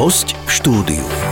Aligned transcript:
Host 0.00 0.32
v 0.32 0.48
štúdiu. 0.48 1.29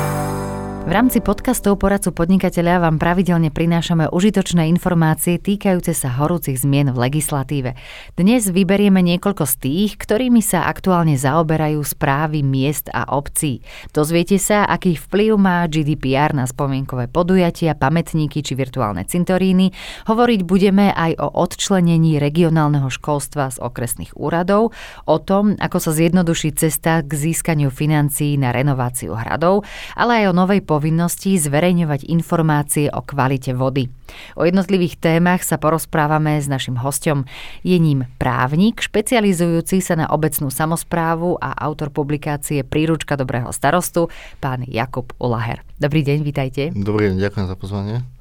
V 0.88 0.96
rámci 0.96 1.20
podcastov 1.20 1.84
Poradcu 1.84 2.16
podnikateľa 2.16 2.80
vám 2.80 2.96
pravidelne 2.96 3.52
prinášame 3.52 4.08
užitočné 4.08 4.72
informácie 4.72 5.36
týkajúce 5.36 5.92
sa 5.92 6.16
horúcich 6.16 6.64
zmien 6.64 6.96
v 6.96 7.12
legislatíve. 7.12 7.76
Dnes 8.16 8.48
vyberieme 8.48 9.04
niekoľko 9.04 9.44
z 9.44 9.54
tých, 9.60 10.00
ktorými 10.00 10.40
sa 10.40 10.64
aktuálne 10.64 11.20
zaoberajú 11.20 11.84
správy 11.84 12.40
miest 12.40 12.88
a 12.88 13.04
obcí. 13.12 13.60
Dozviete 13.92 14.40
sa, 14.40 14.64
aký 14.64 14.96
vplyv 14.96 15.36
má 15.36 15.68
GDPR 15.68 16.32
na 16.32 16.48
spomienkové 16.48 17.12
podujatia, 17.12 17.76
pamätníky 17.76 18.40
či 18.40 18.56
virtuálne 18.56 19.04
cintoríny. 19.04 19.76
Hovoriť 20.08 20.40
budeme 20.48 20.88
aj 20.96 21.20
o 21.20 21.28
odčlenení 21.36 22.16
regionálneho 22.16 22.88
školstva 22.88 23.52
z 23.52 23.60
okresných 23.60 24.16
úradov, 24.16 24.72
o 25.04 25.16
tom, 25.20 25.52
ako 25.60 25.84
sa 25.84 25.92
zjednoduší 25.92 26.56
cesta 26.56 27.04
k 27.04 27.12
získaniu 27.12 27.68
financií 27.68 28.40
na 28.40 28.56
renováciu 28.56 29.12
hradov, 29.12 29.68
ale 29.92 30.24
aj 30.24 30.32
o 30.32 30.38
novej 30.40 30.64
povinnosti 30.78 31.34
zverejňovať 31.34 32.06
informácie 32.06 32.86
o 32.94 33.02
kvalite 33.02 33.50
vody. 33.50 33.90
O 34.38 34.46
jednotlivých 34.46 35.02
témach 35.02 35.42
sa 35.42 35.58
porozprávame 35.58 36.38
s 36.38 36.46
našim 36.46 36.78
hostom. 36.78 37.26
Je 37.66 37.74
ním 37.82 38.06
právnik, 38.22 38.78
špecializujúci 38.78 39.82
sa 39.82 39.98
na 39.98 40.06
obecnú 40.06 40.54
samozprávu 40.54 41.34
a 41.42 41.58
autor 41.66 41.90
publikácie 41.90 42.62
Príručka 42.62 43.18
dobrého 43.18 43.50
starostu, 43.50 44.06
pán 44.38 44.62
Jakub 44.70 45.10
Ulaher. 45.18 45.66
Dobrý 45.82 46.06
deň, 46.06 46.18
vítajte. 46.22 46.62
Dobrý 46.70 47.10
deň, 47.10 47.26
ďakujem 47.26 47.46
za 47.50 47.56
pozvanie. 47.58 48.17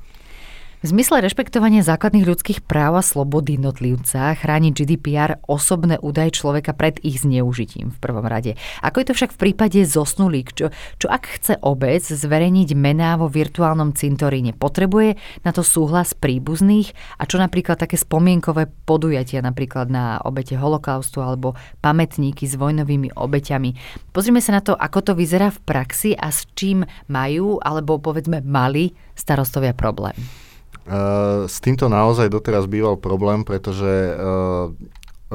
V 0.88 0.96
zmysle 0.96 1.20
rešpektovania 1.20 1.84
základných 1.84 2.23
ľudských 2.23 2.59
práv 2.64 2.96
a 2.96 3.04
slobody 3.04 3.59
jednotlivca 3.59 4.32
chráni 4.40 4.72
GDPR 4.72 5.36
osobné 5.44 6.00
údaje 6.00 6.32
človeka 6.40 6.72
pred 6.72 6.96
ich 7.04 7.27
zneužitím 7.27 7.91
v 7.91 8.00
prvom 8.00 8.23
rade. 8.23 8.55
Ako 8.80 9.04
je 9.04 9.08
to 9.12 9.13
však 9.20 9.36
v 9.36 9.41
prípade 9.52 9.84
zosnulých? 9.84 10.48
Čo, 10.55 10.66
čo 10.96 11.08
ak 11.12 11.27
chce 11.27 11.60
obec 11.60 12.07
zverejniť 12.07 12.71
mená 12.79 13.20
vo 13.20 13.27
virtuálnom 13.27 13.99
cintoríne? 13.99 14.55
Potrebuje 14.55 15.20
na 15.44 15.52
to 15.52 15.60
súhlas 15.60 16.16
príbuzných? 16.16 16.96
A 17.20 17.27
čo 17.27 17.35
napríklad 17.35 17.84
také 17.84 17.99
spomienkové 17.99 18.72
podujatia 18.88 19.44
napríklad 19.44 19.91
na 19.91 20.24
obete 20.24 20.55
holokaustu 20.55 21.20
alebo 21.20 21.60
pamätníky 21.84 22.48
s 22.48 22.55
vojnovými 22.55 23.12
obeťami? 23.12 23.76
Pozrime 24.16 24.40
sa 24.40 24.55
na 24.55 24.63
to, 24.63 24.72
ako 24.72 25.04
to 25.04 25.20
vyzerá 25.20 25.51
v 25.51 25.60
praxi 25.68 26.16
a 26.16 26.32
s 26.32 26.48
čím 26.55 26.88
majú 27.12 27.60
alebo 27.60 27.99
povedzme 27.99 28.40
mali 28.40 28.96
starostovia 29.20 29.76
problém. 29.76 30.46
Uh, 30.88 31.43
s 31.52 31.60
týmto 31.60 31.91
naozaj 31.91 32.32
doteraz 32.32 32.63
býval 32.63 32.96
problém, 32.96 33.43
pretože 33.43 34.16
uh, 34.16 34.71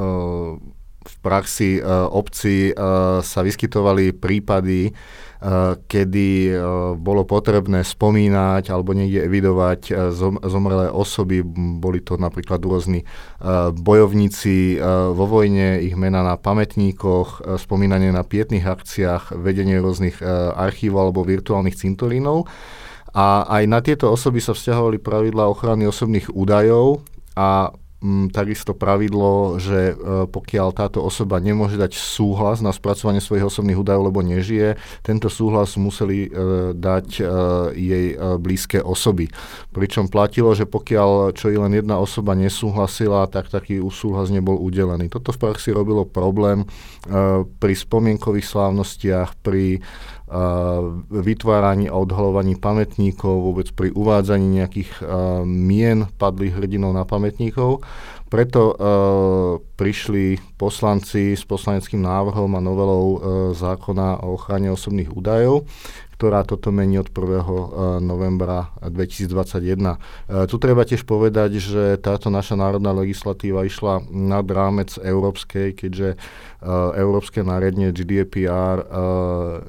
uh, 0.01 0.57
v 1.03 1.15
praxi 1.19 1.83
obci 2.15 2.71
sa 3.27 3.39
vyskytovali 3.43 4.15
prípady, 4.15 4.95
kedy 5.91 6.55
bolo 6.95 7.27
potrebné 7.27 7.83
spomínať 7.83 8.71
alebo 8.71 8.95
niekde 8.95 9.27
evidovať 9.27 9.91
zomrelé 10.47 10.87
osoby. 10.87 11.43
Boli 11.83 11.99
to 11.99 12.15
napríklad 12.15 12.63
rôzni 12.63 13.03
bojovníci 13.75 14.79
vo 15.11 15.27
vojne, 15.27 15.83
ich 15.83 15.99
mena 15.99 16.23
na 16.23 16.39
pamätníkoch, 16.39 17.59
spomínanie 17.59 18.15
na 18.15 18.23
pietných 18.23 18.63
akciách, 18.63 19.35
vedenie 19.35 19.83
rôznych 19.83 20.23
archívov 20.55 21.11
alebo 21.11 21.27
virtuálnych 21.27 21.75
cintorínov. 21.75 22.47
A 23.13 23.45
aj 23.61 23.63
na 23.69 23.79
tieto 23.85 24.09
osoby 24.09 24.41
sa 24.41 24.57
vzťahovali 24.57 24.97
pravidla 24.97 25.45
ochrany 25.45 25.85
osobných 25.85 26.33
údajov 26.33 27.05
a 27.37 27.69
m, 28.03 28.27
mm, 28.27 28.35
takisto 28.35 28.75
pravidlo, 28.75 29.61
že 29.61 29.93
e, 29.93 30.25
pokiaľ 30.27 30.67
táto 30.75 30.99
osoba 30.99 31.39
nemôže 31.39 31.79
dať 31.79 31.95
súhlas 31.95 32.59
na 32.59 32.75
spracovanie 32.75 33.23
svojich 33.23 33.47
osobných 33.47 33.79
údajov, 33.79 34.11
lebo 34.11 34.19
nežije, 34.19 34.75
tento 35.05 35.31
súhlas 35.31 35.79
museli 35.79 36.27
e, 36.27 36.29
dať 36.75 37.07
e, 37.17 37.23
jej 37.77 38.07
e, 38.13 38.15
blízke 38.41 38.83
osoby. 38.83 39.31
Pričom 39.71 40.11
platilo, 40.11 40.51
že 40.51 40.67
pokiaľ 40.67 41.31
čo 41.37 41.47
i 41.47 41.55
len 41.55 41.71
jedna 41.71 41.97
osoba 41.97 42.35
nesúhlasila, 42.35 43.31
tak 43.31 43.47
taký 43.47 43.79
súhlas 43.87 44.27
nebol 44.33 44.59
udelený. 44.59 45.07
Toto 45.07 45.31
v 45.31 45.39
praxi 45.39 45.71
robilo 45.71 46.03
problém 46.03 46.65
e, 46.65 46.67
pri 47.45 47.73
spomienkových 47.73 48.45
slávnostiach, 48.51 49.39
pri 49.39 49.79
vytváraní 51.13 51.89
a 51.89 51.95
odhalovaní 51.99 52.57
pamätníkov, 52.57 53.53
vôbec 53.53 53.69
pri 53.77 53.93
uvádzaní 53.93 54.61
nejakých 54.61 54.91
mien 55.45 56.09
padlých 56.17 56.57
hrdinov 56.57 56.97
na 56.97 57.05
pamätníkov. 57.05 57.85
Preto 58.33 58.73
prišli 59.77 60.41
poslanci 60.57 61.37
s 61.37 61.45
poslaneckým 61.45 62.01
návrhom 62.01 62.57
a 62.57 62.65
novelou 62.65 63.05
zákona 63.53 64.25
o 64.25 64.33
ochrane 64.33 64.73
osobných 64.73 65.13
údajov, 65.13 65.69
ktorá 66.23 66.47
toto 66.47 66.71
mení 66.71 67.03
od 67.03 67.11
1. 67.11 67.19
Eh, 67.19 67.99
novembra 67.99 68.71
2021. 68.79 69.99
Eh, 69.99 70.47
tu 70.47 70.55
treba 70.55 70.87
tiež 70.87 71.03
povedať, 71.03 71.59
že 71.59 71.99
táto 71.99 72.31
naša 72.31 72.55
národná 72.55 72.95
legislatíva 72.95 73.67
išla 73.67 74.07
nad 74.07 74.47
rámec 74.47 74.95
európskej, 75.03 75.75
keďže 75.75 76.15
eh, 76.15 76.21
európske 76.95 77.43
nariadenie 77.43 77.91
GDPR 77.91 78.87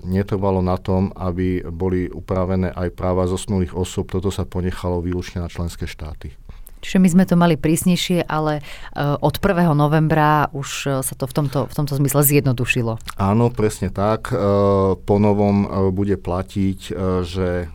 netrvalo 0.07 0.63
na 0.63 0.79
tom, 0.79 1.11
aby 1.19 1.67
boli 1.67 2.07
upravené 2.07 2.71
aj 2.71 2.95
práva 2.95 3.27
zosnulých 3.27 3.75
osôb. 3.75 4.15
Toto 4.15 4.31
sa 4.31 4.47
ponechalo 4.47 5.03
výlučne 5.03 5.43
na 5.43 5.51
členské 5.51 5.91
štáty. 5.91 6.39
Čiže 6.85 7.01
my 7.01 7.09
sme 7.09 7.25
to 7.25 7.41
mali 7.41 7.57
prísnejšie, 7.57 8.29
ale 8.29 8.61
uh, 8.61 9.17
od 9.25 9.41
1. 9.41 9.73
novembra 9.73 10.53
už 10.53 10.69
uh, 10.85 10.91
sa 11.01 11.17
to 11.17 11.25
v 11.25 11.33
tomto, 11.33 11.65
v 11.65 11.73
tomto 11.73 11.97
zmysle 11.97 12.21
zjednodušilo. 12.21 13.01
Áno, 13.17 13.49
presne 13.49 13.89
tak. 13.89 14.29
Uh, 14.29 15.01
po 15.01 15.17
novom 15.17 15.65
bude 15.97 16.21
platiť, 16.21 16.81
že 17.25 17.71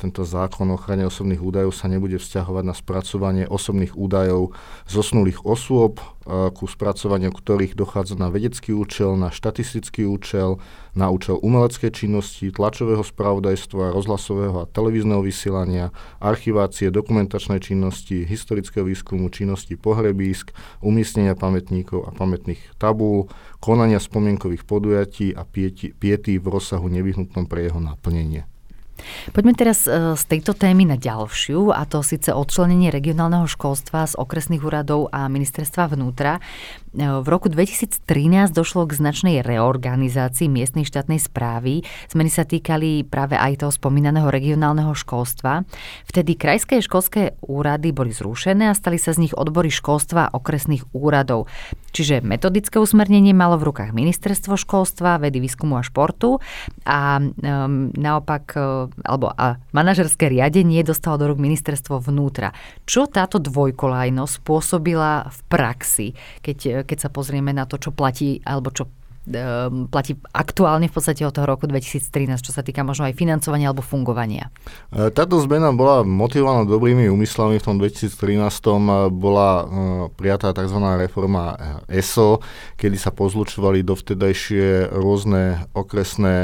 tento 0.00 0.22
zákon 0.24 0.66
o 0.72 0.80
ochrane 0.80 1.04
osobných 1.04 1.44
údajov 1.44 1.76
sa 1.76 1.92
nebude 1.92 2.16
vzťahovať 2.16 2.64
na 2.64 2.72
spracovanie 2.72 3.44
osobných 3.44 3.92
údajov 3.92 4.56
zosnulých 4.88 5.44
osôb, 5.44 6.00
ku 6.30 6.64
spracovaniu 6.64 7.34
ktorých 7.34 7.76
dochádza 7.76 8.16
na 8.16 8.32
vedecký 8.32 8.72
účel, 8.72 9.18
na 9.18 9.28
štatistický 9.28 10.06
účel, 10.06 10.62
na 10.94 11.10
účel 11.10 11.38
umeleckej 11.40 11.90
činnosti, 11.94 12.50
tlačového 12.50 13.02
spravodajstva, 13.04 13.94
rozhlasového 13.94 14.64
a 14.64 14.70
televízneho 14.70 15.22
vysielania, 15.22 15.94
archivácie, 16.18 16.90
dokumentačnej 16.90 17.62
činnosti, 17.62 18.26
historického 18.26 18.86
výskumu, 18.86 19.30
činnosti 19.30 19.78
pohrebísk, 19.78 20.50
umiestnenia 20.82 21.38
pamätníkov 21.38 22.06
a 22.06 22.10
pamätných 22.14 22.80
tabúl, 22.80 23.30
konania 23.62 24.02
spomienkových 24.02 24.66
podujatí 24.66 25.32
a 25.36 25.46
piety 25.46 26.32
v 26.38 26.46
rozsahu 26.46 26.88
nevyhnutnom 26.90 27.46
pre 27.46 27.68
jeho 27.68 27.78
naplnenie. 27.78 28.50
Poďme 29.32 29.52
teraz 29.56 29.88
e, 29.88 30.16
z 30.16 30.24
tejto 30.28 30.52
témy 30.52 30.84
na 30.84 30.96
ďalšiu, 31.00 31.72
a 31.72 31.84
to 31.88 32.04
síce 32.04 32.30
odčlenenie 32.32 32.92
regionálneho 32.92 33.48
školstva 33.48 34.06
z 34.06 34.14
okresných 34.16 34.62
úradov 34.62 35.08
a 35.10 35.26
ministerstva 35.26 35.96
vnútra. 35.96 36.38
E, 36.90 37.06
v 37.22 37.26
roku 37.30 37.46
2013 37.46 38.02
došlo 38.50 38.82
k 38.90 38.98
značnej 38.98 39.36
reorganizácii 39.46 40.50
miestnej 40.50 40.82
štátnej 40.82 41.22
správy. 41.22 41.86
Zmeny 42.10 42.30
sa 42.30 42.42
týkali 42.42 43.06
práve 43.06 43.38
aj 43.38 43.62
toho 43.62 43.72
spomínaného 43.72 44.26
regionálneho 44.26 44.90
školstva. 44.98 45.62
Vtedy 46.10 46.34
krajské 46.34 46.82
školské 46.82 47.38
úrady 47.46 47.94
boli 47.94 48.10
zrušené 48.10 48.70
a 48.70 48.74
stali 48.74 48.98
sa 48.98 49.14
z 49.14 49.28
nich 49.28 49.34
odbory 49.34 49.70
školstva 49.70 50.34
okresných 50.34 50.90
úradov. 50.90 51.46
Čiže 51.90 52.22
metodické 52.22 52.78
usmernenie 52.78 53.34
malo 53.34 53.58
v 53.58 53.70
rukách 53.70 53.90
ministerstvo 53.90 54.54
školstva, 54.54 55.18
vedy, 55.18 55.42
výskumu 55.42 55.78
a 55.78 55.82
športu 55.82 56.38
a 56.86 57.18
um, 57.18 57.90
naopak 57.90 58.54
alebo 59.02 59.34
a 59.34 59.58
manažerské 59.74 60.30
riadenie 60.30 60.86
dostalo 60.86 61.18
do 61.18 61.34
rúk 61.34 61.42
ministerstvo 61.42 61.98
vnútra. 61.98 62.54
Čo 62.86 63.10
táto 63.10 63.42
dvojkolajnosť 63.42 64.32
spôsobila 64.38 65.26
v 65.34 65.38
praxi, 65.50 66.08
keď, 66.46 66.79
keď 66.84 66.98
sa 67.06 67.10
pozrieme 67.12 67.52
na 67.52 67.64
to, 67.64 67.76
čo 67.76 67.90
platí 67.94 68.40
alebo 68.44 68.70
čo 68.74 68.88
Ehm, 69.28 69.84
platí 69.92 70.16
aktuálne 70.32 70.88
v 70.88 70.94
podstate 70.96 71.28
od 71.28 71.36
toho 71.36 71.44
roku 71.44 71.68
2013, 71.68 72.40
čo 72.40 72.56
sa 72.56 72.64
týka 72.64 72.80
možno 72.80 73.04
aj 73.04 73.20
financovania 73.20 73.68
alebo 73.68 73.84
fungovania. 73.84 74.48
E, 74.88 75.12
táto 75.12 75.36
zmena 75.44 75.76
bola 75.76 76.00
motivovaná 76.02 76.64
dobrými 76.64 77.04
úmyslami. 77.12 77.60
V 77.60 77.66
tom 77.68 77.76
2013 77.76 78.16
e, 78.16 78.72
bola 79.12 79.50
e, 79.52 79.64
prijatá 80.16 80.56
tzv. 80.56 80.80
reforma 80.96 81.52
ESO, 81.84 82.40
kedy 82.80 82.96
sa 82.96 83.12
pozlučovali 83.12 83.84
dovtedajšie 83.84 84.88
rôzne 84.88 85.68
okresné 85.76 86.38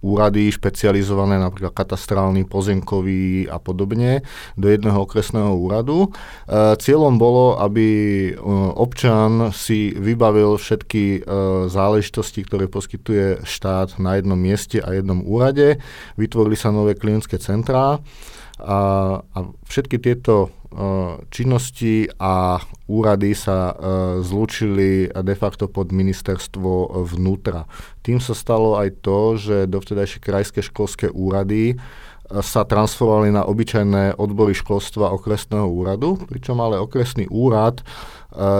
úrady 0.00 0.48
špecializované, 0.48 1.36
napríklad 1.36 1.76
katastrálny, 1.76 2.48
pozemkový 2.48 3.48
a 3.52 3.60
podobne, 3.60 4.24
do 4.56 4.72
jedného 4.72 5.04
okresného 5.04 5.52
úradu. 5.52 6.08
E, 6.08 6.76
cieľom 6.80 7.20
bolo, 7.20 7.60
aby 7.60 7.88
e, 8.30 8.32
občan 8.80 9.52
si 9.52 9.92
vybavil 9.92 10.56
všetky 10.56 11.04
e, 11.04 11.20
záležitosti, 11.68 12.40
ktoré 12.48 12.66
poskytuje 12.66 13.44
štát 13.44 14.00
na 14.00 14.16
jednom 14.16 14.40
mieste 14.40 14.80
a 14.80 14.96
jednom 14.96 15.20
úrade. 15.20 15.76
Vytvorili 16.16 16.56
sa 16.56 16.72
nové 16.72 16.96
klientské 16.96 17.36
centrá 17.36 18.00
A, 18.60 18.80
a 19.24 19.38
všetky 19.64 19.96
tieto 19.98 20.52
činnosti 21.34 22.06
a 22.22 22.62
úrady 22.86 23.34
sa 23.34 23.74
zlúčili 24.22 25.10
de 25.10 25.34
facto 25.34 25.66
pod 25.66 25.90
ministerstvo 25.90 27.02
vnútra. 27.10 27.66
Tým 28.06 28.22
sa 28.22 28.38
stalo 28.38 28.78
aj 28.78 29.02
to, 29.02 29.34
že 29.34 29.56
dovtedajšie 29.66 30.22
krajské 30.22 30.62
školské 30.62 31.10
úrady 31.10 31.74
sa 32.30 32.62
transformovali 32.62 33.34
na 33.34 33.42
obyčajné 33.42 34.14
odbory 34.14 34.54
školstva 34.54 35.10
okresného 35.10 35.66
úradu, 35.66 36.14
pričom 36.30 36.62
ale 36.62 36.78
okresný 36.78 37.26
úrad 37.26 37.82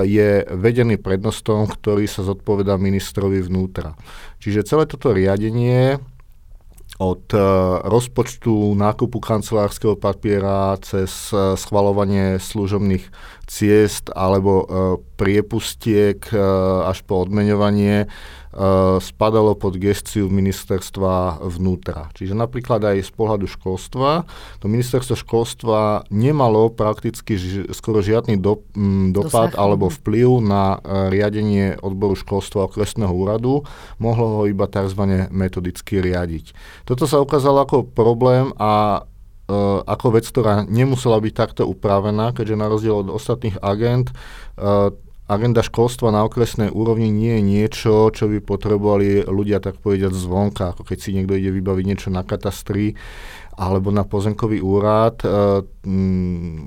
je 0.03 0.43
vedený 0.51 0.99
prednostom, 0.99 1.71
ktorý 1.71 2.11
sa 2.11 2.27
zodpoveda 2.27 2.75
ministrovi 2.75 3.39
vnútra. 3.39 3.95
Čiže 4.43 4.67
celé 4.67 4.91
toto 4.91 5.15
riadenie 5.15 6.03
od 7.01 7.33
e, 7.33 7.41
rozpočtu 7.89 8.77
nákupu 8.77 9.25
kancelárskeho 9.25 9.97
papiera 9.97 10.77
cez 10.85 11.33
e, 11.33 11.57
schvalovanie 11.57 12.37
služobných 12.37 13.09
ciest 13.49 14.13
alebo 14.13 14.53
e, 14.61 14.65
priepustiek 15.21 16.25
až 16.89 17.05
po 17.05 17.29
odmeňovanie 17.29 18.09
spadalo 18.99 19.55
pod 19.55 19.79
gestiu 19.79 20.27
ministerstva 20.27 21.39
vnútra. 21.55 22.11
Čiže 22.19 22.35
napríklad 22.35 22.83
aj 22.83 23.07
z 23.07 23.13
pohľadu 23.15 23.47
školstva, 23.47 24.27
to 24.59 24.67
ministerstvo 24.67 25.15
školstva 25.15 26.09
nemalo 26.11 26.67
prakticky 26.75 27.39
ži- 27.39 27.71
skoro 27.71 28.03
žiadny 28.03 28.43
do, 28.43 28.67
m, 28.75 29.15
dopad 29.15 29.55
Dosah. 29.55 29.61
alebo 29.61 29.87
vplyv 29.87 30.43
na 30.43 30.83
riadenie 31.15 31.79
odboru 31.79 32.19
školstva 32.19 32.67
okresného 32.67 33.15
úradu, 33.15 33.63
mohlo 34.03 34.43
ho 34.43 34.51
iba 34.51 34.67
tzv. 34.67 35.31
metodicky 35.31 36.03
riadiť. 36.03 36.51
Toto 36.91 37.07
sa 37.07 37.23
ukázalo 37.23 37.63
ako 37.63 37.87
problém 37.87 38.51
a 38.59 39.05
ako 39.87 40.15
vec, 40.15 40.27
ktorá 40.31 40.63
nemusela 40.63 41.19
byť 41.19 41.35
takto 41.35 41.63
upravená, 41.67 42.31
keďže 42.31 42.55
na 42.55 42.67
rozdiel 42.71 43.03
od 43.03 43.11
ostatných 43.11 43.59
agent 43.63 44.15
agenda 45.31 45.63
školstva 45.63 46.11
na 46.11 46.27
okresnej 46.27 46.75
úrovni 46.75 47.15
nie 47.15 47.39
je 47.39 47.43
niečo, 47.47 47.93
čo 48.11 48.27
by 48.27 48.43
potrebovali 48.43 49.23
ľudia 49.23 49.63
tak 49.63 49.79
povedať 49.79 50.11
zvonka, 50.11 50.75
ako 50.75 50.83
keď 50.83 50.99
si 50.99 51.15
niekto 51.15 51.39
ide 51.39 51.55
vybaviť 51.55 51.85
niečo 51.87 52.09
na 52.11 52.27
katastri 52.27 52.99
alebo 53.61 53.93
na 53.93 54.09
pozemkový 54.09 54.65
úrad. 54.65 55.21
E, 55.21 55.29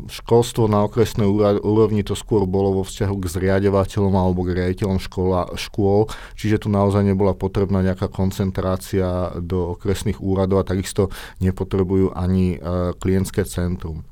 školstvo 0.07 0.69
na 0.69 0.85
okresnej 0.85 1.25
úrovni 1.65 2.05
to 2.05 2.13
skôr 2.13 2.45
bolo 2.45 2.79
vo 2.79 2.83
vzťahu 2.85 3.15
k 3.17 3.25
zriadovateľom 3.33 4.13
alebo 4.13 4.45
k 4.45 4.61
riaditeľom 4.61 5.01
škola, 5.01 5.57
škôl, 5.57 6.07
čiže 6.37 6.63
tu 6.63 6.67
naozaj 6.69 7.01
nebola 7.01 7.33
potrebná 7.33 7.81
nejaká 7.81 8.07
koncentrácia 8.13 9.33
do 9.41 9.73
okresných 9.73 10.21
úradov 10.21 10.61
a 10.61 10.69
takisto 10.69 11.09
nepotrebujú 11.41 12.13
ani 12.13 12.55
e, 12.55 12.93
klientské 12.95 13.43
centrum. 13.43 14.05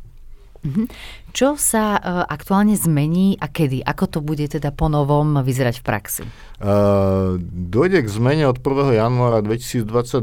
Mm-hmm. 0.62 0.86
Čo 1.34 1.58
sa 1.58 1.98
uh, 1.98 2.22
aktuálne 2.30 2.78
zmení 2.78 3.34
a 3.42 3.50
kedy? 3.50 3.82
Ako 3.82 4.06
to 4.06 4.20
bude 4.22 4.46
teda 4.46 4.70
po 4.70 4.92
novom 4.94 5.42
vyzerať 5.42 5.82
v 5.82 5.84
praxi? 5.84 6.24
Uh, 6.62 7.42
dojde 7.50 8.06
k 8.06 8.10
zmene 8.14 8.46
od 8.46 8.62
1. 8.62 8.94
januára 8.94 9.42
2022 9.42 10.22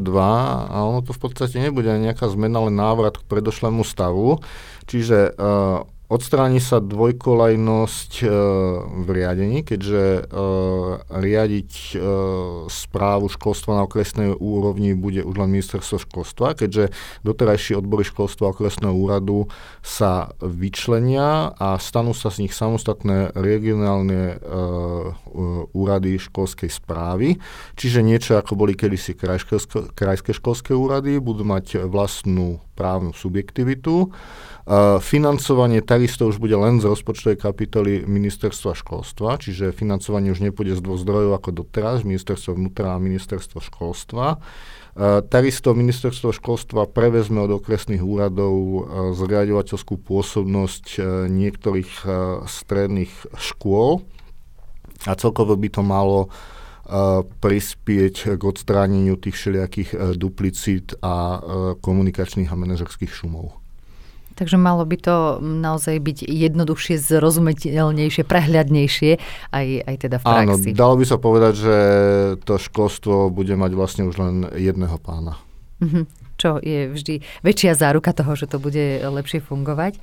a 0.71 0.77
ono 0.79 1.03
to 1.03 1.11
v 1.11 1.21
podstate 1.21 1.59
nebude 1.59 1.91
nejaká 1.91 2.31
zmena, 2.31 2.63
ale 2.63 2.71
návrat 2.71 3.19
k 3.19 3.27
predošlému 3.27 3.83
stavu. 3.83 4.39
Čiže 4.87 5.35
uh, 5.35 5.83
Odstráni 6.09 6.57
sa 6.57 6.81
dvojkolajnosť 6.81 8.13
e, 8.25 8.27
v 9.05 9.09
riadení, 9.13 9.61
keďže 9.61 10.05
e, 10.17 10.23
riadiť 11.05 11.73
e, 11.77 11.95
správu 12.65 13.29
školstva 13.29 13.77
na 13.77 13.85
okresnej 13.85 14.33
úrovni 14.33 14.97
bude 14.97 15.21
už 15.21 15.37
len 15.37 15.53
ministerstvo 15.53 16.01
školstva, 16.01 16.57
keďže 16.57 16.97
doterajší 17.29 17.77
odbory 17.77 18.09
školstva 18.09 18.57
okresného 18.57 18.97
úradu 18.97 19.53
sa 19.85 20.33
vyčlenia 20.41 21.53
a 21.53 21.77
stanú 21.77 22.17
sa 22.17 22.33
z 22.33 22.49
nich 22.49 22.57
samostatné 22.57 23.37
regionálne 23.37 24.33
e, 24.33 24.37
úrady 25.77 26.17
školskej 26.17 26.73
správy, 26.73 27.37
čiže 27.77 28.01
niečo 28.01 28.41
ako 28.41 28.57
boli 28.57 28.73
kedysi 28.73 29.13
krajské, 29.13 29.61
krajské 29.93 30.33
školské 30.33 30.73
úrady, 30.73 31.21
budú 31.21 31.45
mať 31.45 31.85
vlastnú 31.85 32.65
právnu 32.73 33.11
subjektivitu 33.11 34.09
financovanie 35.01 35.81
takisto 35.81 36.29
už 36.29 36.37
bude 36.37 36.53
len 36.53 36.77
z 36.77 36.93
rozpočtovej 36.93 37.41
kapitoly 37.41 38.05
ministerstva 38.05 38.77
školstva, 38.77 39.41
čiže 39.41 39.73
financovanie 39.73 40.29
už 40.29 40.45
nepôjde 40.45 40.77
z 40.77 40.85
dvoch 40.85 41.01
zdrojov 41.01 41.33
ako 41.41 41.51
doteraz, 41.65 42.05
ministerstvo 42.05 42.53
vnútra 42.53 42.93
a 42.93 43.01
ministerstvo 43.01 43.65
školstva. 43.65 44.37
takisto 45.33 45.73
ministerstvo 45.73 46.37
školstva 46.37 46.85
prevezme 46.85 47.41
od 47.41 47.57
okresných 47.65 48.05
úradov 48.05 48.85
zriadovateľskú 49.17 50.05
pôsobnosť 50.05 51.01
niektorých 51.33 51.93
stredných 52.45 53.13
škôl 53.41 54.05
a 55.09 55.13
celkovo 55.17 55.57
by 55.57 55.69
to 55.73 55.81
malo 55.81 56.29
prispieť 57.41 58.37
k 58.37 58.43
odstráneniu 58.45 59.17
tých 59.17 59.33
všelijakých 59.33 60.19
duplicít 60.19 60.93
a 61.01 61.41
komunikačných 61.81 62.53
a 62.53 62.57
manažerských 62.57 63.13
šumov. 63.13 63.57
Takže 64.39 64.55
malo 64.55 64.87
by 64.87 64.97
to 65.03 65.43
naozaj 65.43 65.99
byť 65.99 66.31
jednoduchšie, 66.31 66.95
zrozumiteľnejšie, 66.95 68.23
prehľadnejšie 68.23 69.13
aj, 69.51 69.67
aj 69.83 69.97
teda 69.99 70.17
v 70.23 70.25
praxi. 70.25 70.71
Áno, 70.71 70.79
dalo 70.79 70.95
by 70.95 71.05
sa 71.05 71.19
povedať, 71.19 71.55
že 71.59 71.77
to 72.47 72.55
školstvo 72.55 73.35
bude 73.35 73.59
mať 73.59 73.71
vlastne 73.75 74.07
už 74.07 74.15
len 74.23 74.47
jedného 74.55 74.95
pána. 75.03 75.43
Mm-hmm 75.83 76.28
čo 76.39 76.63
je 76.63 76.89
vždy 76.95 77.21
väčšia 77.43 77.75
záruka 77.75 78.15
toho, 78.15 78.39
že 78.39 78.47
to 78.47 78.63
bude 78.63 79.03
lepšie 79.03 79.43
fungovať. 79.43 79.99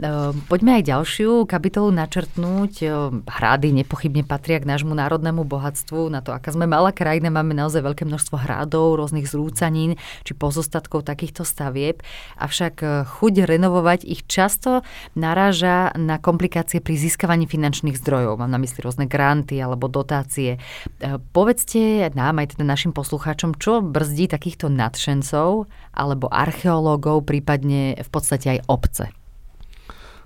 Ehm, 0.00 0.42
poďme 0.50 0.80
aj 0.80 0.90
ďalšiu 0.90 1.46
kapitolu 1.46 1.94
načrtnúť. 1.94 2.72
Ehm, 2.82 3.22
hrady 3.28 3.70
nepochybne 3.84 4.26
patria 4.26 4.58
k 4.58 4.66
nášmu 4.66 4.96
národnému 4.96 5.46
bohatstvu. 5.46 6.10
Na 6.10 6.24
to, 6.24 6.34
aká 6.34 6.50
sme 6.50 6.66
malá 6.66 6.90
krajina, 6.90 7.30
máme 7.30 7.54
naozaj 7.54 7.84
veľké 7.84 8.02
množstvo 8.08 8.42
hradov, 8.42 8.98
rôznych 8.98 9.28
zrúcanín 9.28 10.00
či 10.26 10.32
pozostatkov 10.34 11.06
takýchto 11.06 11.46
stavieb. 11.46 12.02
Avšak 12.40 12.74
eh, 12.82 12.90
chuť 13.06 13.46
renovovať 13.46 14.08
ich 14.08 14.26
často 14.26 14.82
naráža 15.14 15.94
na 15.94 16.18
komplikácie 16.18 16.80
pri 16.80 16.98
získavaní 16.98 17.46
finančných 17.46 18.00
zdrojov. 18.00 18.40
Mám 18.40 18.50
na 18.50 18.58
mysli 18.58 18.80
rôzne 18.82 19.06
granty 19.06 19.60
alebo 19.60 19.86
dotácie. 19.86 20.58
Ehm, 20.98 21.20
povedzte 21.30 22.08
nám 22.16 22.42
aj 22.42 22.56
teda 22.56 22.64
našim 22.66 22.90
poslucháčom, 22.90 23.60
čo 23.60 23.78
brzdí 23.84 24.26
takýchto 24.26 24.66
nadšencov 24.72 25.70
alebo 25.94 26.26
archeológov, 26.26 27.22
prípadne 27.22 27.94
v 27.94 28.10
podstate 28.10 28.58
aj 28.58 28.60
obce? 28.66 29.04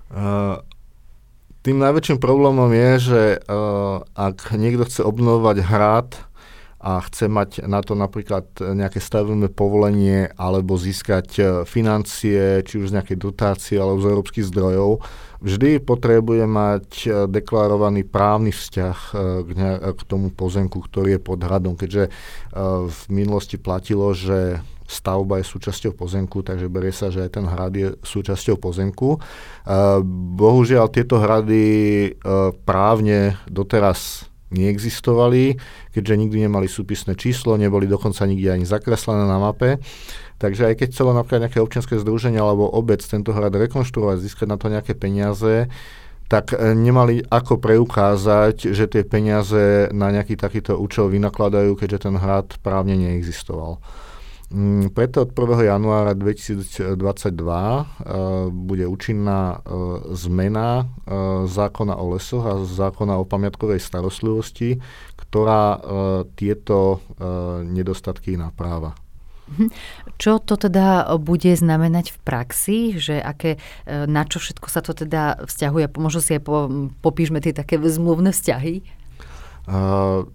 Uh, 0.09 0.65
tým 1.61 1.77
najväčším 1.77 2.17
problémom 2.17 2.73
je, 2.73 2.91
že 2.97 3.21
uh, 3.37 4.01
ak 4.17 4.57
niekto 4.57 4.89
chce 4.89 5.05
obnovovať 5.05 5.57
hrad 5.61 6.09
a 6.81 7.03
chce 7.05 7.29
mať 7.29 7.69
na 7.69 7.83
to 7.85 7.93
napríklad 7.93 8.49
nejaké 8.57 8.97
stavebné 8.97 9.53
povolenie 9.53 10.33
alebo 10.39 10.79
získať 10.79 11.27
uh, 11.37 11.45
financie, 11.69 12.65
či 12.65 12.81
už 12.81 12.89
z 12.89 12.95
nejakej 12.97 13.17
dotácie 13.21 13.77
alebo 13.77 14.01
z 14.01 14.09
európskych 14.09 14.49
zdrojov, 14.49 15.05
vždy 15.45 15.77
potrebuje 15.85 16.43
mať 16.49 16.87
deklarovaný 17.29 18.03
právny 18.03 18.51
vzťah 18.51 18.97
k 19.95 20.01
tomu 20.03 20.35
pozemku, 20.35 20.83
ktorý 20.83 21.15
je 21.15 21.21
pod 21.23 21.39
hradom, 21.39 21.79
keďže 21.79 22.11
v 22.83 23.01
minulosti 23.07 23.55
platilo, 23.55 24.11
že 24.11 24.59
stavba 24.89 25.37
je 25.37 25.45
súčasťou 25.45 25.93
pozemku, 25.93 26.41
takže 26.41 26.65
berie 26.65 26.89
sa, 26.89 27.13
že 27.13 27.29
aj 27.29 27.31
ten 27.37 27.45
hrad 27.45 27.73
je 27.77 27.93
súčasťou 28.01 28.57
pozemku. 28.57 29.21
Bohužiaľ, 30.33 30.89
tieto 30.89 31.21
hrady 31.21 31.61
e, 31.61 32.09
právne 32.65 33.37
doteraz 33.45 34.25
neexistovali, 34.49 35.61
keďže 35.93 36.19
nikdy 36.25 36.49
nemali 36.49 36.65
súpisné 36.65 37.13
číslo, 37.13 37.53
neboli 37.53 37.85
dokonca 37.85 38.25
nikde 38.25 38.49
ani 38.49 38.65
zakreslené 38.65 39.29
na 39.29 39.37
mape. 39.37 39.77
Takže 40.41 40.73
aj 40.73 40.75
keď 40.81 40.87
chcelo 40.89 41.11
napríklad 41.13 41.45
nejaké 41.45 41.61
občianske 41.61 42.01
združenie 42.01 42.41
alebo 42.41 42.65
obec 42.65 43.03
tento 43.05 43.29
hrad 43.29 43.53
rekonštruovať, 43.53 44.17
získať 44.25 44.47
na 44.49 44.57
to 44.57 44.73
nejaké 44.73 44.97
peniaze, 44.97 45.69
tak 46.29 46.53
e, 46.53 46.73
nemali 46.77 47.25
ako 47.25 47.61
preukázať, 47.61 48.73
že 48.73 48.85
tie 48.89 49.05
peniaze 49.05 49.89
na 49.93 50.09
nejaký 50.13 50.37
takýto 50.37 50.77
účel 50.77 51.09
vynakladajú, 51.13 51.77
keďže 51.77 52.09
ten 52.09 52.15
hrad 52.17 52.57
právne 52.61 52.97
neexistoval. 52.97 53.81
Mm, 54.49 54.89
preto 54.97 55.21
od 55.21 55.29
1. 55.29 55.61
januára 55.61 56.17
2022 56.17 56.97
uh, 56.97 57.85
e, 57.85 57.85
bude 58.49 58.89
účinná 58.89 59.61
uh, 59.61 60.01
zmena 60.17 60.89
uh, 61.05 61.45
zákona 61.45 61.93
o 61.93 62.17
lesoch 62.17 62.41
a 62.49 62.57
zákona 62.65 63.21
o 63.21 63.29
pamiatkovej 63.29 63.77
starostlivosti, 63.77 64.81
ktorá 65.29 65.77
tieto 66.33 67.05
nedostatky 67.61 68.33
napráva. 68.33 68.97
Mhm. 69.45 69.69
Čo 70.17 70.41
to 70.41 70.57
teda 70.57 71.05
bude 71.21 71.53
znamenať 71.53 72.17
v 72.17 72.19
praxi, 72.25 72.79
že 72.97 73.21
aké, 73.21 73.61
na 73.85 74.25
čo 74.25 74.41
všetko 74.41 74.67
sa 74.73 74.81
to 74.81 74.97
teda 74.97 75.45
vzťahuje? 75.45 75.95
Možno 76.01 76.19
si 76.25 76.33
aj 76.33 76.41
po, 76.41 76.65
popíšme 77.05 77.39
tie 77.45 77.53
také 77.53 77.77
zmluvné 77.77 78.33
vzťahy. 78.33 78.81
Uh, 79.69 80.25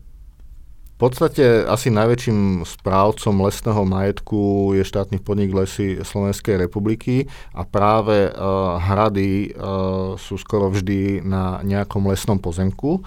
V 0.95 1.11
podstate 1.11 1.67
asi 1.67 1.91
najväčším 1.91 2.63
správcom 2.63 3.43
lesného 3.43 3.83
majetku 3.83 4.73
je 4.79 4.87
štátny 4.87 5.19
podnik 5.19 5.51
Lesy 5.51 5.99
Slovenskej 6.07 6.55
republiky 6.55 7.27
a 7.51 7.67
práve 7.67 8.31
uh, 8.31 8.79
hrady 8.79 9.51
uh, 9.51 10.15
sú 10.15 10.39
skoro 10.39 10.71
vždy 10.71 11.19
na 11.19 11.59
nejakom 11.67 12.07
lesnom 12.07 12.39
pozemku. 12.39 13.03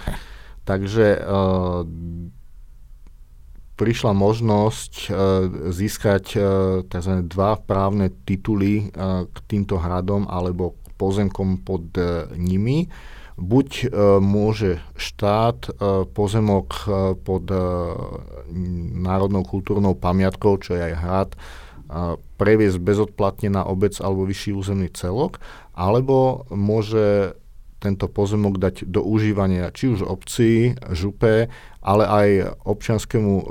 Takže 0.67 1.15
uh, 1.15 1.87
prišla 3.79 4.11
možnosť 4.11 4.93
uh, 5.07 5.15
získať 5.71 6.25
uh, 6.35 6.43
tzv. 6.91 7.23
dva 7.23 7.55
právne 7.55 8.11
tituly 8.27 8.91
uh, 8.91 9.31
k 9.31 9.37
týmto 9.47 9.79
hradom 9.79 10.27
alebo 10.27 10.75
pozemkom 10.99 11.63
pod 11.63 11.87
uh, 11.95 12.27
nimi. 12.35 12.91
Buď 13.37 13.69
e, 13.69 13.87
môže 14.17 14.81
štát 14.97 15.69
e, 15.69 15.71
pozemok 16.09 16.69
e, 16.73 16.81
pod 17.21 17.45
národnou 18.97 19.45
kultúrnou 19.45 19.93
pamiatkou, 19.93 20.57
čo 20.57 20.73
je 20.73 20.81
aj 20.81 20.95
hrad, 20.97 21.31
previesť 22.35 22.83
bezodplatne 22.83 23.47
na 23.47 23.63
obec 23.63 23.95
alebo 24.03 24.27
vyšší 24.27 24.51
územný 24.51 24.91
celok, 24.91 25.39
alebo 25.71 26.43
môže 26.51 27.31
tento 27.77 28.09
pozemok 28.09 28.57
dať 28.57 28.89
do 28.89 29.05
užívania 29.05 29.69
či 29.69 29.93
už 29.93 30.05
obci, 30.05 30.73
župe, 30.91 31.49
ale 31.81 32.03
aj 32.03 32.29
občianskému 32.65 33.33
e, 33.37 33.45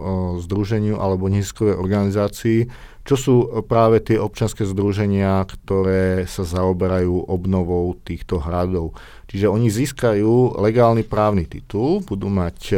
združeniu 0.45 0.99
alebo 0.99 1.31
neziskovej 1.31 1.79
organizácii, 1.79 2.61
čo 3.07 3.15
sú 3.15 3.35
práve 3.71 4.03
tie 4.03 4.19
občianské 4.19 4.67
združenia, 4.67 5.47
ktoré 5.47 6.27
sa 6.27 6.43
zaoberajú 6.43 7.31
obnovou 7.31 7.95
týchto 8.03 8.43
hradov. 8.43 8.99
Čiže 9.31 9.47
oni 9.47 9.71
získajú 9.71 10.59
legálny 10.59 11.07
právny 11.07 11.47
titul, 11.47 12.03
budú 12.03 12.27
mať 12.27 12.59
e, 12.75 12.77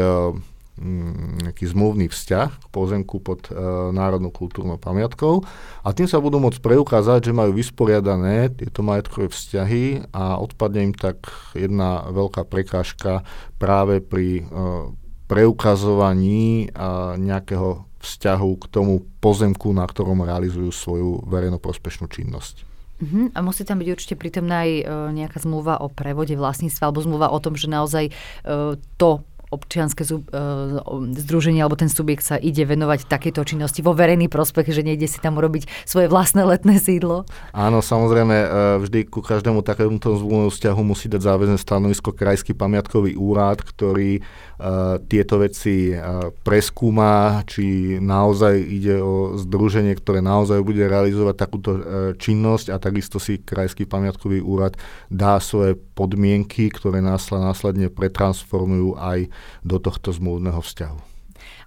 nejaký 1.45 1.69
zmluvný 1.69 2.07
vzťah 2.09 2.51
k 2.63 2.67
pozemku 2.71 3.19
pod 3.19 3.51
e, 3.51 3.59
národnou 3.93 4.31
kultúrnou 4.31 4.79
pamiatkou 4.79 5.43
a 5.83 5.89
tým 5.91 6.07
sa 6.07 6.23
budú 6.23 6.39
môcť 6.39 6.63
preukázať, 6.63 7.31
že 7.31 7.37
majú 7.37 7.53
vysporiadané 7.55 8.55
tieto 8.55 8.87
majetkové 8.87 9.29
vzťahy 9.29 10.15
a 10.15 10.39
odpadne 10.39 10.91
im 10.91 10.95
tak 10.95 11.29
jedna 11.53 12.07
veľká 12.09 12.47
prekážka 12.47 13.27
práve 13.59 13.99
pri 13.99 14.43
e, 14.43 14.53
preukazovaní 15.27 16.71
e, 16.71 16.79
nejakého 17.19 17.89
vzťahu 17.99 18.51
k 18.63 18.65
tomu 18.71 19.03
pozemku, 19.19 19.75
na 19.75 19.85
ktorom 19.85 20.23
realizujú 20.23 20.71
svoju 20.71 21.11
verejnoprospešnú 21.27 22.07
činnosť. 22.07 22.69
Uh-huh. 22.99 23.31
A 23.31 23.39
musí 23.47 23.63
tam 23.63 23.79
byť 23.79 23.89
určite 23.95 24.15
prítomná 24.19 24.67
aj 24.67 24.73
uh, 24.83 24.85
nejaká 25.15 25.39
zmluva 25.39 25.79
o 25.79 25.87
prevode 25.87 26.35
vlastníctva 26.35 26.91
alebo 26.91 27.05
zmluva 27.07 27.31
o 27.31 27.39
tom, 27.39 27.55
že 27.55 27.71
naozaj 27.71 28.11
uh, 28.11 28.75
to 28.99 29.23
občianske 29.49 30.05
uh, 30.09 30.81
združenie 31.17 31.65
alebo 31.65 31.77
ten 31.77 31.89
subjekt 31.89 32.25
sa 32.25 32.37
ide 32.37 32.65
venovať 32.65 33.09
takéto 33.09 33.45
činnosti 33.45 33.81
vo 33.81 33.97
verejný 33.97 34.29
prospech, 34.29 34.71
že 34.71 34.85
nejde 34.85 35.09
si 35.09 35.19
tam 35.19 35.41
urobiť 35.41 35.67
svoje 35.89 36.07
vlastné 36.09 36.45
letné 36.45 36.77
sídlo? 36.81 37.25
Áno, 37.53 37.81
samozrejme, 37.81 38.37
uh, 38.37 38.49
vždy 38.81 39.09
ku 39.09 39.25
každému 39.25 39.65
takémuto 39.65 40.17
zmluvnému 40.17 40.53
vzťahu 40.53 40.81
musí 40.85 41.09
dať 41.09 41.21
záväzné 41.25 41.57
stanovisko 41.61 42.13
Krajský 42.13 42.53
pamiatkový 42.53 43.17
úrad, 43.17 43.65
ktorý 43.65 44.21
uh, 44.21 45.01
tieto 45.09 45.41
veci 45.41 45.91
preskúma, 46.43 47.43
či 47.47 47.97
naozaj 48.03 48.59
ide 48.59 48.99
o 49.01 49.39
združenie, 49.39 49.95
ktoré 49.95 50.19
naozaj 50.21 50.61
bude 50.61 50.85
realizovať 50.85 51.35
takúto 51.39 51.71
činnosť 52.19 52.75
a 52.75 52.77
takisto 52.83 53.23
si 53.23 53.39
Krajský 53.39 53.87
pamiatkový 53.87 54.43
úrad 54.43 54.75
dá 55.09 55.39
svoje 55.39 55.79
podmienky, 55.95 56.69
ktoré 56.75 56.99
následne 57.01 57.89
pretransformujú 57.89 58.99
aj 58.99 59.31
do 59.63 59.77
tohto 59.79 60.15
zmluvného 60.15 60.61
vzťahu. 60.63 61.19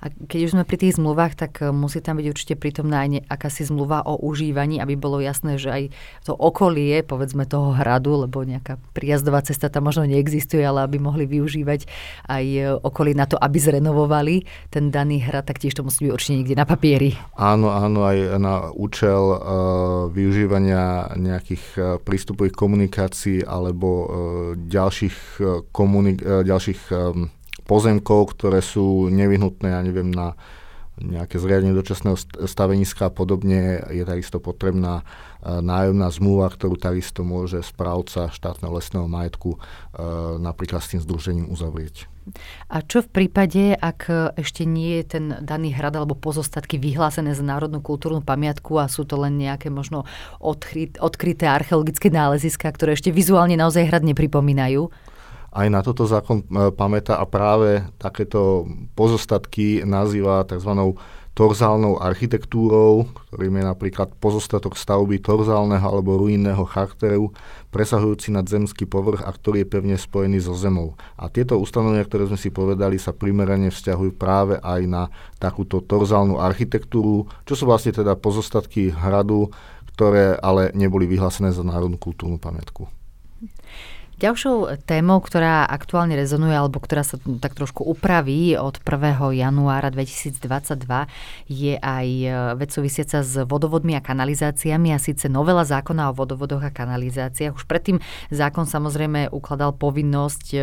A 0.01 0.09
keď 0.09 0.39
už 0.49 0.53
sme 0.57 0.65
pri 0.65 0.77
tých 0.81 0.97
zmluvách, 0.97 1.37
tak 1.37 1.61
e, 1.61 1.69
musí 1.69 2.01
tam 2.01 2.17
byť 2.17 2.27
určite 2.27 2.53
prítomná 2.57 3.05
aj 3.05 3.21
akási 3.29 3.69
zmluva 3.69 4.01
o 4.01 4.17
užívaní, 4.17 4.81
aby 4.81 4.97
bolo 4.97 5.21
jasné, 5.21 5.61
že 5.61 5.69
aj 5.69 5.83
to 6.25 6.33
okolie, 6.33 7.05
povedzme 7.05 7.45
toho 7.45 7.77
hradu, 7.77 8.25
lebo 8.25 8.41
nejaká 8.41 8.81
prijazdová 8.97 9.45
cesta 9.45 9.69
tam 9.69 9.85
možno 9.85 10.09
neexistuje, 10.09 10.65
ale 10.65 10.89
aby 10.89 10.97
mohli 10.97 11.29
využívať 11.29 11.85
aj 12.25 12.45
e, 12.49 12.61
okolie 12.81 13.13
na 13.13 13.29
to, 13.29 13.37
aby 13.37 13.57
zrenovovali 13.61 14.35
ten 14.73 14.89
daný 14.89 15.21
hrad, 15.21 15.45
tak 15.45 15.61
tiež 15.61 15.77
to 15.77 15.85
musí 15.85 16.09
byť 16.09 16.11
určite 16.17 16.33
niekde 16.41 16.57
na 16.57 16.65
papieri. 16.65 17.13
Áno, 17.37 17.69
áno, 17.69 18.01
aj 18.01 18.41
na 18.41 18.73
účel 18.73 19.21
uh, 19.21 19.37
využívania 20.09 21.13
nejakých 21.17 21.65
uh, 21.77 21.83
prístupových 22.01 22.57
komunikácií 22.57 23.45
alebo 23.45 23.89
uh, 23.89 24.05
ďalších, 24.57 25.17
uh, 25.41 25.61
komunik- 25.69 26.23
uh, 26.25 26.41
ďalších 26.41 26.81
um, 26.89 27.29
pozemkov, 27.65 28.37
ktoré 28.37 28.59
sú 28.59 29.09
nevyhnutné, 29.09 29.67
ja 29.71 29.81
neviem, 29.81 30.09
na 30.09 30.35
nejaké 31.01 31.41
zriadenie 31.41 31.73
dočasného 31.73 32.19
staveniska 32.45 33.09
a 33.09 33.13
podobne, 33.13 33.81
je 33.89 34.03
takisto 34.05 34.37
potrebná 34.37 35.01
e, 35.01 35.03
nájomná 35.49 36.07
zmluva, 36.13 36.51
ktorú 36.53 36.77
takisto 36.77 37.25
môže 37.25 37.65
správca 37.65 38.29
štátneho 38.29 38.77
lesného 38.77 39.09
majetku 39.09 39.57
e, 39.57 39.59
napríklad 40.37 40.83
s 40.83 40.93
tým 40.95 41.01
združením 41.01 41.49
uzavrieť. 41.49 42.05
A 42.69 42.85
čo 42.85 43.01
v 43.01 43.09
prípade, 43.09 43.73
ak 43.73 44.05
ešte 44.37 44.61
nie 44.61 45.01
je 45.01 45.17
ten 45.17 45.25
daný 45.41 45.73
hrad 45.73 45.97
alebo 45.97 46.13
pozostatky 46.13 46.77
vyhlásené 46.77 47.33
za 47.33 47.41
národnú 47.41 47.81
kultúrnu 47.81 48.21
pamiatku 48.21 48.77
a 48.77 48.85
sú 48.85 49.09
to 49.09 49.17
len 49.17 49.41
nejaké 49.41 49.73
možno 49.73 50.05
odkryté 51.01 51.49
archeologické 51.49 52.13
náleziska, 52.13 52.69
ktoré 52.69 52.93
ešte 52.93 53.09
vizuálne 53.09 53.57
naozaj 53.57 53.89
hrad 53.89 54.05
nepripomínajú? 54.05 54.85
Aj 55.51 55.67
na 55.67 55.83
toto 55.83 56.07
zákon 56.07 56.47
e, 56.47 56.71
pamätá 56.71 57.19
a 57.19 57.27
práve 57.27 57.83
takéto 57.99 58.63
pozostatky 58.95 59.83
nazýva 59.83 60.47
tzv. 60.47 60.95
torzálnou 61.35 61.99
architektúrou, 61.99 63.11
ktorým 63.27 63.59
je 63.59 63.65
napríklad 63.67 64.15
pozostatok 64.15 64.79
stavby 64.79 65.19
torzálneho 65.19 65.83
alebo 65.83 66.15
ruinného 66.15 66.63
charakteru, 66.63 67.35
presahujúci 67.67 68.31
nad 68.31 68.47
zemský 68.47 68.87
povrch 68.87 69.27
a 69.27 69.31
ktorý 69.31 69.63
je 69.63 69.71
pevne 69.71 69.95
spojený 69.99 70.39
so 70.39 70.55
zemou. 70.55 70.95
A 71.19 71.27
tieto 71.27 71.59
ustanovenia, 71.59 72.07
ktoré 72.07 72.31
sme 72.31 72.39
si 72.39 72.47
povedali, 72.47 72.95
sa 72.95 73.11
primerane 73.11 73.75
vzťahujú 73.75 74.11
práve 74.15 74.55
aj 74.63 74.81
na 74.87 75.03
takúto 75.35 75.83
torzálnu 75.83 76.39
architektúru, 76.39 77.27
čo 77.43 77.59
sú 77.59 77.67
vlastne 77.67 77.91
teda 77.91 78.15
pozostatky 78.15 78.95
hradu, 78.95 79.51
ktoré 79.99 80.39
ale 80.39 80.71
neboli 80.71 81.11
vyhlásené 81.11 81.51
za 81.51 81.63
národnú 81.67 81.99
kultúrnu 81.99 82.39
pamiatku. 82.39 82.87
Ďalšou 84.21 84.85
témou, 84.85 85.17
ktorá 85.17 85.65
aktuálne 85.65 86.13
rezonuje, 86.13 86.53
alebo 86.53 86.77
ktorá 86.77 87.01
sa 87.01 87.17
tak 87.41 87.57
trošku 87.57 87.81
upraví 87.81 88.53
od 88.53 88.77
1. 88.77 89.17
januára 89.33 89.89
2022, 89.89 90.37
je 91.49 91.73
aj 91.81 92.07
e, 92.21 92.29
vec 92.53 92.69
súvisiaca 92.69 93.25
s 93.25 93.41
vodovodmi 93.49 93.97
a 93.97 94.05
kanalizáciami 94.05 94.93
a 94.93 95.01
síce 95.01 95.25
novela 95.25 95.65
zákona 95.65 96.13
o 96.13 96.13
vodovodoch 96.13 96.61
a 96.61 96.69
kanalizáciách. 96.69 97.57
Už 97.57 97.65
predtým 97.65 97.97
zákon 98.29 98.69
samozrejme 98.69 99.33
ukladal 99.33 99.73
povinnosť 99.73 100.45
e, 100.53 100.59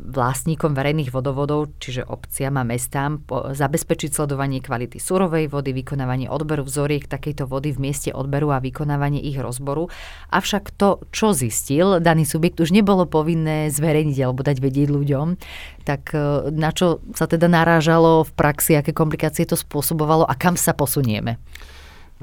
vlastníkom 0.00 0.72
verejných 0.72 1.12
vodovodov, 1.12 1.76
čiže 1.76 2.08
obciam 2.08 2.56
a 2.56 2.64
mestám, 2.64 3.20
zabezpečiť 3.52 4.16
sledovanie 4.16 4.64
kvality 4.64 4.96
surovej 4.96 5.52
vody, 5.52 5.76
vykonávanie 5.76 6.32
odberu 6.32 6.64
vzoriek 6.64 7.04
takejto 7.04 7.44
vody 7.44 7.76
v 7.76 7.92
mieste 7.92 8.10
odberu 8.16 8.48
a 8.56 8.64
vykonávanie 8.64 9.20
ich 9.20 9.36
rozboru. 9.36 9.92
Avšak 10.32 10.72
to, 10.72 11.04
čo 11.12 11.36
zistil 11.36 12.00
daný 12.00 12.24
subjekt, 12.24 12.64
už 12.64 12.72
nebolo 12.72 13.04
povinné 13.04 13.68
zverejniť 13.68 14.18
alebo 14.24 14.40
dať 14.40 14.56
vedieť 14.56 14.88
ľuďom. 14.88 15.36
Tak 15.84 16.16
e, 16.16 16.48
na 16.48 16.72
čo 16.72 17.04
sa 17.12 17.28
teda 17.28 17.44
narážalo 17.52 18.24
v 18.24 18.32
praxi, 18.32 18.72
aké 18.72 18.96
komplikácie 18.96 19.44
to 19.44 19.56
spôsobovalo 19.56 20.24
a 20.24 20.32
kam 20.32 20.56
sa 20.56 20.72
posunieme? 20.72 21.36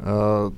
Uh 0.01 0.49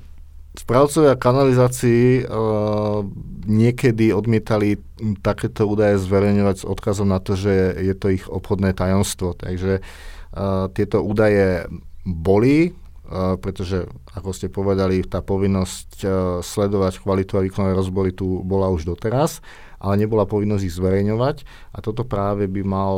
Správcovia 0.58 1.14
kanalizácií 1.14 2.26
uh, 2.26 3.06
niekedy 3.46 4.10
odmietali 4.10 4.82
takéto 5.22 5.70
údaje 5.70 6.02
zverejňovať 6.02 6.56
s 6.58 6.64
odkazom 6.66 7.06
na 7.06 7.22
to, 7.22 7.38
že 7.38 7.78
je 7.78 7.94
to 7.94 8.10
ich 8.10 8.26
obchodné 8.26 8.74
tajomstvo. 8.74 9.38
Takže 9.38 9.78
uh, 9.78 10.66
tieto 10.74 11.06
údaje 11.06 11.70
boli, 12.02 12.74
uh, 12.74 13.38
pretože, 13.38 13.86
ako 14.18 14.34
ste 14.34 14.50
povedali, 14.50 15.06
tá 15.06 15.22
povinnosť 15.22 15.90
uh, 16.02 16.10
sledovať 16.42 17.06
kvalitu 17.06 17.38
a 17.38 17.44
výkonné 17.46 17.78
rozbory 17.78 18.10
tu 18.10 18.42
bola 18.42 18.66
už 18.74 18.82
doteraz, 18.82 19.38
ale 19.78 19.94
nebola 20.02 20.26
povinnosť 20.26 20.64
ich 20.66 20.74
zverejňovať 20.74 21.46
a 21.70 21.78
toto 21.78 22.02
práve 22.02 22.50
by 22.50 22.66
mal 22.66 22.96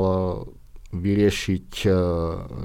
vyriešiť 0.90 1.86
e, 1.86 1.90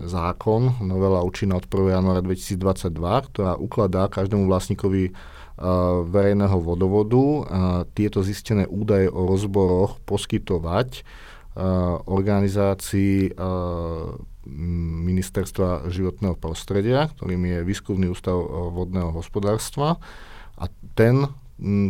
zákon, 0.09 0.81
novela 0.81 1.21
účinná 1.21 1.61
od 1.61 1.69
1. 1.69 1.93
januára 1.93 2.21
2022, 2.25 3.29
ktorá 3.29 3.53
ukladá 3.53 4.09
každému 4.09 4.49
vlastníkovi 4.49 5.03
e, 5.09 5.11
verejného 6.09 6.57
vodovodu 6.57 7.21
e, 7.21 7.41
tieto 7.93 8.25
zistené 8.25 8.65
údaje 8.65 9.13
o 9.13 9.29
rozboroch 9.29 10.01
poskytovať 10.03 11.05
organizácii 12.11 13.31
Ministerstva 15.07 15.87
životného 15.87 16.35
prostredia, 16.35 17.07
ktorým 17.15 17.47
je 17.47 17.63
Výskumný 17.63 18.11
ústav 18.11 18.35
vodného 18.75 19.15
hospodárstva. 19.15 19.95
A 20.59 20.67
ten 20.99 21.31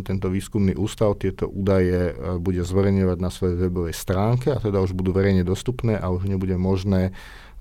tento 0.06 0.30
výskumný 0.30 0.78
ústav 0.78 1.18
tieto 1.18 1.50
údaje 1.50 2.14
e, 2.14 2.38
bude 2.38 2.62
zverejňovať 2.62 3.18
na 3.18 3.30
svojej 3.34 3.56
webovej 3.66 3.98
stránke 3.98 4.54
a 4.54 4.62
teda 4.62 4.78
už 4.78 4.94
budú 4.94 5.10
verejne 5.10 5.42
dostupné 5.42 5.98
a 5.98 6.06
už 6.06 6.30
nebude 6.30 6.54
možné 6.54 7.10
e, 7.10 7.12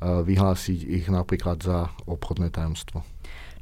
vyhlásiť 0.01 0.79
ich 0.85 1.05
napríklad 1.09 1.65
za 1.65 1.89
obchodné 2.05 2.53
tajomstvo. 2.53 3.01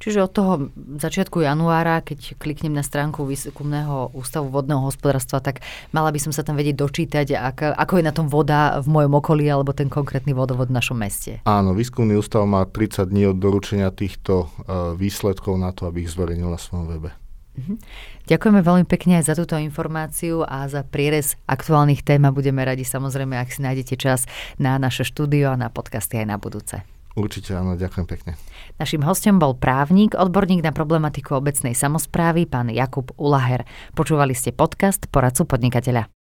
Čiže 0.03 0.19
od 0.19 0.35
toho 0.35 0.53
začiatku 0.99 1.47
januára, 1.47 2.03
keď 2.03 2.35
kliknem 2.35 2.75
na 2.75 2.83
stránku 2.83 3.23
Výskumného 3.23 4.11
ústavu 4.11 4.51
vodného 4.51 4.83
hospodárstva, 4.83 5.39
tak 5.39 5.63
mala 5.95 6.11
by 6.11 6.19
som 6.19 6.35
sa 6.35 6.43
tam 6.43 6.59
vedieť 6.59 6.75
dočítať, 6.75 7.27
ak, 7.39 7.79
ako 7.79 7.93
je 7.95 8.03
na 8.03 8.11
tom 8.11 8.27
voda 8.27 8.83
v 8.83 8.91
mojom 8.91 9.23
okolí 9.23 9.47
alebo 9.47 9.71
ten 9.71 9.87
konkrétny 9.87 10.35
vodovod 10.35 10.67
v 10.67 10.75
našom 10.75 10.99
meste. 10.99 11.39
Áno, 11.47 11.71
Výskumný 11.71 12.19
ústav 12.19 12.43
má 12.43 12.67
30 12.67 13.07
dní 13.07 13.31
od 13.31 13.39
doručenia 13.39 13.95
týchto 13.95 14.51
uh, 14.51 14.91
výsledkov 14.91 15.55
na 15.55 15.71
to, 15.71 15.87
aby 15.87 16.03
ich 16.03 16.11
zverejnil 16.11 16.51
na 16.51 16.59
svojom 16.59 16.91
webe. 16.91 17.22
Mhm. 17.53 17.77
Ďakujeme 18.25 18.61
veľmi 18.65 18.85
pekne 18.89 19.21
aj 19.21 19.29
za 19.29 19.35
túto 19.37 19.53
informáciu 19.61 20.41
a 20.41 20.65
za 20.65 20.81
prierez 20.81 21.37
aktuálnych 21.45 22.01
tém 22.01 22.25
a 22.25 22.33
budeme 22.33 22.65
radi 22.65 22.81
samozrejme, 22.81 23.37
ak 23.37 23.53
si 23.53 23.61
nájdete 23.61 23.95
čas 23.99 24.25
na 24.57 24.81
naše 24.81 25.05
štúdio 25.05 25.53
a 25.53 25.59
na 25.59 25.69
podcasty 25.69 26.17
aj 26.17 26.27
na 26.33 26.37
budúce. 26.41 26.81
Určite 27.13 27.53
áno, 27.53 27.77
ďakujem 27.77 28.09
pekne. 28.09 28.33
Našim 28.81 29.05
hostom 29.05 29.37
bol 29.37 29.53
právnik, 29.53 30.17
odborník 30.17 30.65
na 30.65 30.73
problematiku 30.73 31.37
obecnej 31.37 31.77
samozprávy, 31.77 32.49
pán 32.49 32.73
Jakub 32.73 33.13
Ulaher. 33.21 33.69
Počúvali 33.93 34.33
ste 34.33 34.49
podcast 34.49 35.05
Poradcu 35.13 35.45
podnikateľa. 35.45 36.22